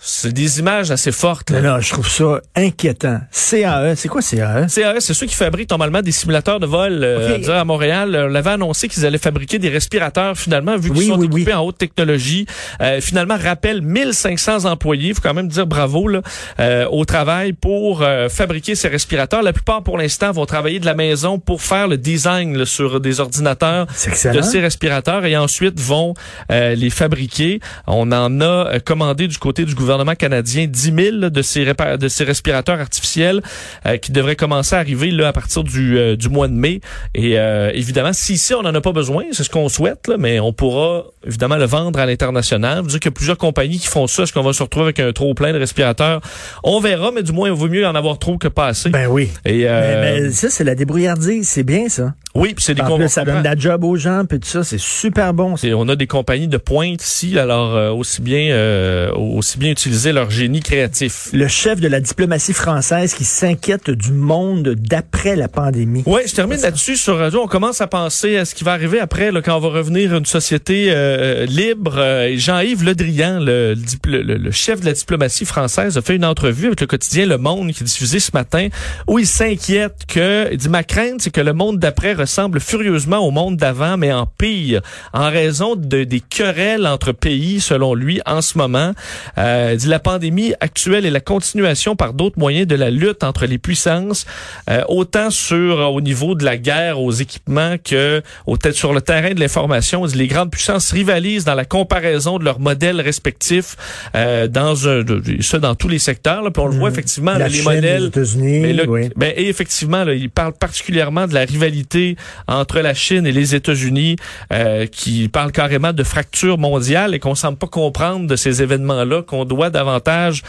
C'est 0.00 0.32
des 0.32 0.60
images 0.60 0.92
assez 0.92 1.10
fortes. 1.10 1.50
là. 1.50 1.60
Non, 1.60 1.80
je 1.80 1.90
trouve 1.92 2.08
ça 2.08 2.40
inquiétant. 2.54 3.18
CAE, 3.32 3.94
c'est 3.96 4.06
quoi 4.08 4.22
CAE? 4.22 4.66
CAS, 4.72 5.00
c'est 5.00 5.12
ceux 5.12 5.26
qui 5.26 5.34
fabriquent 5.34 5.70
normalement 5.70 6.02
des 6.02 6.12
simulateurs 6.12 6.60
de 6.60 6.66
vol. 6.66 7.00
Euh, 7.02 7.58
à 7.60 7.64
Montréal, 7.64 8.14
euh, 8.14 8.28
on 8.30 8.34
avait 8.36 8.50
annoncé 8.50 8.86
qu'ils 8.86 9.04
allaient 9.04 9.18
fabriquer 9.18 9.58
des 9.58 9.68
respirateurs 9.68 10.38
finalement, 10.38 10.76
vu 10.76 10.90
qu'ils 10.90 10.98
Oui, 11.00 11.06
sont 11.08 11.18
oui, 11.18 11.26
équipés 11.26 11.50
oui. 11.50 11.54
en 11.54 11.64
haute 11.64 11.78
technologie. 11.78 12.46
Euh, 12.80 13.00
finalement, 13.00 13.36
rappelle 13.36 13.82
1500 13.82 14.66
employés, 14.66 15.14
faut 15.14 15.20
quand 15.20 15.34
même 15.34 15.48
dire 15.48 15.66
bravo 15.66 16.06
là, 16.06 16.20
euh, 16.60 16.86
au 16.92 17.04
travail 17.04 17.52
pour 17.52 18.02
euh, 18.02 18.28
fabriquer 18.28 18.76
ces 18.76 18.86
respirateurs. 18.86 19.42
La 19.42 19.52
plupart, 19.52 19.82
pour 19.82 19.98
l'instant, 19.98 20.30
vont 20.30 20.46
travailler 20.46 20.78
de 20.78 20.86
la 20.86 20.94
maison 20.94 21.40
pour 21.40 21.60
faire 21.60 21.88
le 21.88 21.96
design 21.98 22.56
là, 22.56 22.66
sur 22.66 23.00
des 23.00 23.18
ordinateurs 23.18 23.86
de 24.32 24.42
ces 24.42 24.60
respirateurs 24.60 25.24
et 25.24 25.36
ensuite 25.36 25.80
vont 25.80 26.14
euh, 26.52 26.76
les 26.76 26.90
fabriquer. 26.90 27.58
On 27.88 28.12
en 28.12 28.40
a 28.40 28.78
commandé 28.78 29.26
du 29.26 29.38
côté 29.38 29.64
du 29.64 29.74
gouvernement 29.74 29.87
canadien 30.14 30.66
10 30.66 30.80
000 30.94 31.16
là, 31.16 31.30
de 31.30 31.42
ces, 31.42 31.64
répa- 31.64 31.96
de 31.96 32.08
ces 32.08 32.24
respirateurs 32.24 32.80
artificiels 32.80 33.42
euh, 33.86 33.96
qui 33.96 34.12
devraient 34.12 34.36
commencer 34.36 34.74
à 34.76 34.78
arriver 34.78 35.10
là, 35.10 35.28
à 35.28 35.32
partir 35.32 35.64
du, 35.64 35.98
euh, 35.98 36.16
du 36.16 36.28
mois 36.28 36.48
de 36.48 36.52
mai. 36.52 36.80
Et 37.14 37.38
euh, 37.38 37.70
évidemment, 37.74 38.12
si 38.12 38.34
ici 38.34 38.54
on 38.54 38.62
n'en 38.62 38.74
a 38.74 38.80
pas 38.80 38.92
besoin, 38.92 39.24
c'est 39.32 39.44
ce 39.44 39.50
qu'on 39.50 39.68
souhaite, 39.68 40.08
là, 40.08 40.16
mais 40.18 40.40
on 40.40 40.52
pourra 40.52 41.04
évidemment 41.26 41.56
le 41.56 41.64
vendre 41.66 41.98
à 41.98 42.06
l'international. 42.06 42.80
Vous 42.82 42.88
dire 42.88 43.00
qu'il 43.00 43.10
y 43.10 43.14
a 43.14 43.16
plusieurs 43.16 43.38
compagnies 43.38 43.78
qui 43.78 43.86
font 43.88 44.06
ça. 44.06 44.22
Est-ce 44.24 44.32
qu'on 44.32 44.42
va 44.42 44.52
se 44.52 44.62
retrouver 44.62 44.84
avec 44.86 45.00
un 45.00 45.12
trop 45.12 45.34
plein 45.34 45.52
de 45.52 45.58
respirateurs? 45.58 46.20
On 46.64 46.80
verra, 46.80 47.10
mais 47.14 47.22
du 47.22 47.32
moins, 47.32 47.48
il 47.48 47.54
vaut 47.54 47.68
mieux 47.68 47.86
en 47.86 47.94
avoir 47.94 48.18
trop 48.18 48.38
que 48.38 48.48
pas 48.48 48.66
assez. 48.66 48.90
Ben 48.90 49.06
oui. 49.08 49.30
et, 49.44 49.64
Mais, 49.64 50.20
mais 50.22 50.30
ça, 50.30 50.50
c'est 50.50 50.64
la 50.64 50.74
débrouillardise. 50.74 51.48
C'est 51.48 51.62
bien, 51.62 51.88
ça. 51.88 52.14
Oui, 52.38 52.54
puis 52.54 52.64
c'est 52.64 52.74
des 52.74 52.80
En 52.80 52.84
plus, 52.84 52.90
compagnies. 52.92 53.10
ça 53.10 53.24
donne 53.24 53.38
de 53.40 53.44
la 53.44 53.56
job 53.56 53.84
aux 53.84 53.96
gens, 53.96 54.24
puis 54.28 54.38
tout 54.40 54.48
ça, 54.48 54.64
c'est 54.64 54.78
super 54.78 55.34
bon. 55.34 55.56
Et 55.62 55.74
on 55.74 55.88
a 55.88 55.96
des 55.96 56.06
compagnies 56.06 56.48
de 56.48 56.56
pointe 56.56 57.02
ici, 57.02 57.38
alors 57.38 57.74
euh, 57.76 57.90
aussi 57.90 58.22
bien 58.22 58.50
euh, 58.52 59.10
aussi 59.12 59.58
bien 59.58 59.70
utiliser 59.70 60.12
leur 60.12 60.30
génie 60.30 60.60
créatif. 60.60 61.28
Le 61.32 61.48
chef 61.48 61.80
de 61.80 61.88
la 61.88 62.00
diplomatie 62.00 62.52
française 62.52 63.14
qui 63.14 63.24
s'inquiète 63.24 63.90
du 63.90 64.12
monde 64.12 64.68
d'après 64.78 65.36
la 65.36 65.48
pandémie. 65.48 66.02
Oui, 66.06 66.20
je 66.26 66.34
termine 66.34 66.60
là-dessus 66.60 66.96
sur 66.96 67.18
radio. 67.18 67.40
On 67.42 67.48
commence 67.48 67.80
à 67.80 67.86
penser 67.86 68.36
à 68.36 68.44
ce 68.44 68.54
qui 68.54 68.64
va 68.64 68.72
arriver 68.72 69.00
après, 69.00 69.32
là, 69.32 69.42
quand 69.42 69.56
on 69.56 69.60
va 69.60 69.68
revenir 69.68 70.14
à 70.14 70.18
une 70.18 70.26
société 70.26 70.86
euh, 70.90 71.44
libre. 71.46 71.94
Euh, 71.98 72.34
Jean-Yves 72.36 72.84
Le 72.84 72.94
Drian, 72.94 73.40
le- 73.40 73.74
le- 74.06 74.22
le 74.36 74.50
chef 74.50 74.80
de 74.80 74.86
la 74.86 74.92
diplomatie 74.92 75.44
française, 75.44 75.96
a 75.98 76.02
fait 76.02 76.16
une 76.16 76.24
entrevue 76.24 76.66
avec 76.66 76.80
le 76.80 76.86
quotidien 76.86 77.26
Le 77.26 77.38
Monde 77.38 77.72
qui 77.72 77.82
est 77.82 77.86
diffusé 77.86 78.20
ce 78.20 78.30
matin, 78.34 78.68
où 79.06 79.18
il 79.18 79.26
s'inquiète 79.26 80.04
que, 80.06 80.48
il 80.52 80.56
dit, 80.58 80.68
ma 80.68 80.82
crainte, 80.84 81.20
c'est 81.20 81.30
que 81.30 81.40
le 81.40 81.52
monde 81.52 81.78
d'après 81.78 82.12
ressemble 82.28 82.60
furieusement 82.60 83.18
au 83.18 83.30
monde 83.30 83.56
d'avant, 83.56 83.96
mais 83.96 84.12
en 84.12 84.26
pire, 84.26 84.80
en 85.12 85.30
raison 85.30 85.74
de, 85.76 86.04
des 86.04 86.20
querelles 86.20 86.86
entre 86.86 87.12
pays, 87.12 87.60
selon 87.60 87.94
lui, 87.94 88.20
en 88.26 88.40
ce 88.42 88.56
moment. 88.58 88.92
Euh, 89.38 89.74
dit, 89.76 89.88
la 89.88 89.98
pandémie 89.98 90.52
actuelle 90.60 91.04
est 91.06 91.10
la 91.10 91.20
continuation 91.20 91.96
par 91.96 92.12
d'autres 92.12 92.38
moyens 92.38 92.66
de 92.66 92.74
la 92.76 92.90
lutte 92.90 93.24
entre 93.24 93.46
les 93.46 93.58
puissances, 93.58 94.26
euh, 94.70 94.82
autant 94.88 95.30
sur 95.30 95.78
au 95.92 96.00
niveau 96.00 96.34
de 96.34 96.44
la 96.44 96.56
guerre 96.56 97.00
aux 97.00 97.12
équipements 97.12 97.76
que 97.82 98.22
au, 98.46 98.56
sur 98.72 98.92
le 98.92 99.00
terrain 99.00 99.32
de 99.34 99.40
l'information. 99.40 100.04
Les 100.14 100.26
grandes 100.26 100.50
puissances 100.50 100.90
rivalisent 100.92 101.44
dans 101.44 101.54
la 101.54 101.64
comparaison 101.64 102.38
de 102.38 102.44
leurs 102.44 102.60
modèles 102.60 103.00
respectifs 103.00 103.76
euh, 104.14 104.48
dans 104.48 104.88
un, 104.88 104.98
de- 105.02 105.20
de- 105.20 105.42
ça 105.42 105.58
dans 105.58 105.74
tous 105.74 105.88
les 105.88 105.98
secteurs. 105.98 106.42
Là, 106.42 106.50
puis 106.50 106.62
on 106.62 106.66
le 106.68 106.76
voit 106.76 106.90
effectivement, 106.90 107.32
La 107.32 107.38
là, 107.40 107.48
les 107.48 107.54
Chine, 107.54 107.64
modèles. 107.64 108.00
les 108.02 108.08
États-Unis, 108.08 108.60
Mais 108.60 108.72
là, 108.72 108.84
oui. 108.86 109.08
ben, 109.16 109.32
et 109.36 109.48
effectivement, 109.48 110.04
là, 110.04 110.14
il 110.14 110.30
parle 110.30 110.52
particulièrement 110.52 111.26
de 111.26 111.34
la 111.34 111.44
rivalité 111.44 112.07
entre 112.46 112.80
la 112.80 112.94
Chine 112.94 113.26
et 113.26 113.32
les 113.32 113.54
États-Unis, 113.54 114.16
euh, 114.52 114.86
qui 114.86 115.28
parle 115.28 115.52
carrément 115.52 115.92
de 115.92 116.02
fracture 116.02 116.58
mondiale 116.58 117.14
et 117.14 117.18
qu'on 117.18 117.34
semble 117.34 117.58
pas 117.58 117.66
comprendre 117.66 118.26
de 118.26 118.36
ces 118.36 118.62
événements-là, 118.62 119.22
qu'on 119.22 119.44
doit 119.44 119.70
davantage 119.70 120.42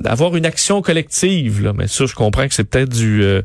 d'avoir 0.00 0.34
une 0.36 0.44
action 0.46 0.82
collective. 0.82 1.62
Là. 1.62 1.72
Mais 1.72 1.86
ça, 1.86 2.06
je 2.06 2.14
comprends 2.14 2.46
que 2.48 2.54
c'est 2.54 2.64
peut-être 2.64 2.88
du 2.90 3.22
euh, 3.22 3.42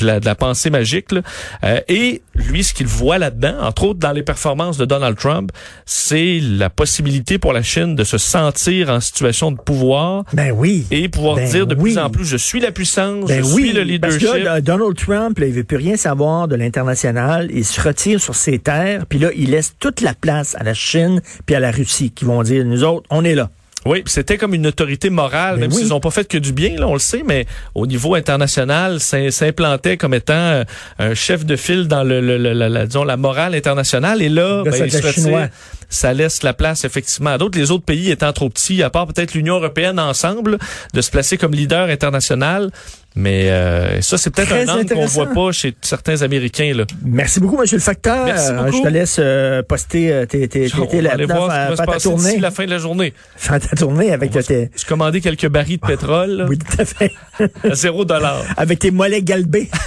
de, 0.00 0.06
la, 0.06 0.18
de 0.20 0.24
la 0.24 0.34
pensée 0.34 0.70
magique. 0.70 1.12
là. 1.12 1.20
Euh, 1.64 1.80
et 1.88 2.22
lui, 2.34 2.64
ce 2.64 2.72
qu'il 2.72 2.86
voit 2.86 3.18
là-dedans, 3.18 3.56
entre 3.60 3.84
autres 3.84 3.98
dans 4.00 4.12
les 4.12 4.22
performances 4.22 4.78
de 4.78 4.86
Donald 4.86 5.16
Trump, 5.18 5.50
c'est 5.84 6.40
la 6.40 6.70
possibilité 6.70 7.38
pour 7.38 7.52
la 7.52 7.62
Chine 7.62 7.94
de 7.96 8.04
se 8.04 8.16
sentir 8.16 8.88
en 8.88 9.00
situation 9.00 9.52
de 9.52 9.58
pouvoir 9.60 10.24
Ben 10.32 10.52
oui. 10.52 10.86
et 10.90 11.08
pouvoir 11.08 11.36
Ben 11.36 11.50
dire 11.50 11.66
de 11.66 11.74
oui. 11.74 11.92
plus 11.92 11.98
en 11.98 12.08
plus, 12.08 12.24
je 12.24 12.36
suis 12.38 12.60
la 12.60 12.72
puissance, 12.72 13.26
Ben 13.26 13.44
je 13.44 13.52
oui, 13.54 13.64
suis 13.68 13.72
le 13.72 13.98
parce 13.98 14.14
leadership. 14.14 14.28
que 14.40 14.44
là, 14.44 14.60
Donald 14.62 14.96
Trump, 14.96 15.38
là, 15.38 15.46
il 15.46 15.52
veut 15.52 15.64
plus 15.64 15.76
rien 15.76 15.96
savoir 15.96 16.48
de 16.48 16.56
l'international. 16.56 17.48
Il 17.52 17.64
se 17.64 17.80
retire 17.80 18.20
sur 18.20 18.34
ses 18.34 18.58
terres, 18.58 19.04
puis 19.06 19.18
là, 19.18 19.28
il 19.36 19.50
laisse 19.50 19.74
toute 19.78 20.00
la 20.00 20.14
place 20.14 20.56
à 20.58 20.64
la 20.64 20.72
Chine 20.74 21.20
puis 21.44 21.54
à 21.54 21.60
la 21.60 21.70
Russie, 21.70 22.10
qui 22.10 22.24
vont 22.24 22.42
dire, 22.42 22.64
nous 22.64 22.84
autres, 22.84 23.06
on 23.10 23.24
est 23.24 23.34
là. 23.34 23.50
Oui, 23.86 24.02
c'était 24.04 24.36
comme 24.36 24.52
une 24.52 24.66
autorité 24.66 25.08
morale, 25.08 25.54
Ben 25.54 25.60
même 25.62 25.72
oui. 25.72 25.78
s'ils 25.78 25.88
n'ont 25.88 26.00
pas 26.00 26.10
fait 26.10 26.28
que 26.28 26.36
du 26.36 26.52
bien, 26.52 26.76
là, 26.76 26.86
on 26.86 26.92
le 26.92 26.98
sait, 26.98 27.22
mais 27.26 27.46
au 27.74 27.86
niveau 27.86 28.14
international, 28.14 29.00
s'im- 29.00 29.30
s'implantait 29.30 29.96
comme 29.96 30.12
étant 30.12 30.34
euh, 30.34 30.64
un 30.98 31.14
chef 31.14 31.46
de 31.46 31.56
file 31.56 31.88
dans 31.88 32.04
le, 32.04 32.20
le- 32.20 32.36
le- 32.36 32.52
la, 32.52 32.68
la- 32.68 32.86
disons, 32.86 33.04
la 33.04 33.16
morale 33.16 33.54
internationale. 33.54 34.20
Et 34.20 34.28
là, 34.28 34.64
ben, 34.64 34.70
il 34.70 34.90
se 34.92 34.98
soldat 34.98 35.08
retire. 35.08 35.12
chinois. 35.24 35.48
ça 35.88 36.12
laisse 36.12 36.42
la 36.42 36.52
place 36.52 36.84
effectivement 36.84 37.30
à 37.30 37.38
d'autres. 37.38 37.58
Les 37.58 37.70
autres 37.70 37.84
pays 37.84 38.10
étant 38.10 38.32
trop 38.34 38.50
petits, 38.50 38.82
à 38.82 38.90
part 38.90 39.06
peut-être 39.06 39.32
l'Union 39.32 39.54
européenne 39.56 39.98
ensemble, 39.98 40.58
de 40.92 41.00
se 41.00 41.10
placer 41.10 41.38
comme 41.38 41.52
leader 41.52 41.88
international. 41.88 42.70
Mais 43.16 43.50
euh, 43.50 44.00
ça, 44.02 44.18
c'est 44.18 44.30
peut-être 44.30 44.52
un 44.52 44.68
angle 44.68 44.92
qu'on 44.94 45.06
voit 45.06 45.26
pas 45.26 45.50
chez 45.52 45.74
certains 45.82 46.22
Américains. 46.22 46.72
Là. 46.74 46.84
Merci 47.04 47.40
beaucoup, 47.40 47.56
Monsieur 47.58 47.76
le 47.76 47.82
Facteur. 47.82 48.24
Merci 48.24 48.50
Euh, 48.52 48.64
beaucoup. 48.64 48.76
Je 48.76 48.82
te 48.82 48.88
laisse 48.88 49.16
euh, 49.18 49.62
poster 49.62 50.12
euh, 50.12 50.26
tes, 50.26 50.46
tes, 50.48 50.68
tes, 50.68 50.70
qui 50.70 50.70
faire, 51.02 51.74
ta 51.76 51.98
tournée. 51.98 52.38
la 52.38 52.50
fin 52.52 52.64
de 52.66 52.70
la 52.70 52.78
journée. 52.78 53.12
Faire 53.36 53.58
ta 53.60 53.74
tournée 53.76 54.12
avec 54.12 54.30
va 54.32 54.42
tes... 54.42 54.70
J'ai 54.76 54.86
commandé 54.86 55.20
quelques 55.20 55.48
barils 55.48 55.78
de 55.80 55.86
pétrole 55.86 56.30
là, 56.30 56.46
Oui, 56.48 56.56
tout 56.58 56.76
à 56.80 56.84
fait. 56.84 57.10
à 57.68 57.74
zéro 57.74 58.04
dollar. 58.04 58.44
avec 58.56 58.78
tes 58.78 58.90
mollets 58.92 59.22
galbés. 59.22 59.68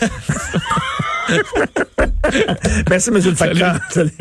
Merci, 2.89 3.11
Monsieur 3.11 3.29
le 3.31 3.35
Facteur. 3.35 3.79
Salut. 3.89 4.11